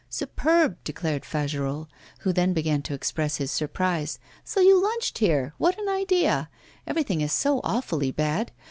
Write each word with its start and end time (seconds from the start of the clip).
'Superb!' 0.09 0.83
declared 0.83 1.23
Fagerolles, 1.23 1.85
who 2.21 2.33
then 2.33 2.53
began 2.53 2.81
to 2.81 2.95
express 2.95 3.35
his 3.37 3.51
surprise. 3.51 4.17
'So 4.43 4.59
you 4.59 4.81
lunched 4.81 5.19
here. 5.19 5.53
What 5.59 5.77
an 5.77 5.87
idea! 5.89 6.49
Everything 6.87 7.21
is 7.21 7.31
so 7.31 7.61
awfully 7.63 8.09
bad. 8.09 8.51